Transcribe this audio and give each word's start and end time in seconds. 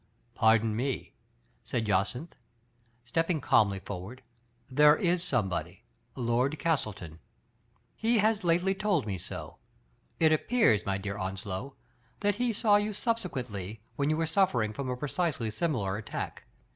"Pardon 0.33 0.75
me,*' 0.75 1.13
said 1.63 1.85
Jacynth, 1.85 2.33
stepping 3.05 3.39
calmly 3.39 3.77
forward. 3.77 4.23
"There 4.67 4.95
is 4.95 5.23
somebody— 5.23 5.83
Lord 6.15 6.57
Castleton. 6.57 7.19
He 7.95 8.17
has 8.17 8.43
lately 8.43 8.73
told 8.73 9.05
me 9.05 9.19
so. 9.19 9.57
It 10.19 10.31
appears, 10.33 10.87
my 10.87 10.97
dear 10.97 11.19
Onslow, 11.19 11.75
that 12.21 12.37
he 12.37 12.51
saw 12.51 12.77
you 12.77 12.93
subsequently, 12.93 13.83
when 13.95 14.09
you 14.09 14.17
were 14.17 14.25
suffering 14.25 14.73
from 14.73 14.89
a 14.89 14.97
precisely 14.97 15.51
similar 15.51 15.95
attack. 15.97 16.45